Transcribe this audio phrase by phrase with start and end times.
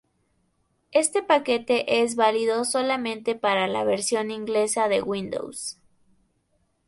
[0.91, 5.77] Este paquete es válido solamente para la versión inglesa de Windows.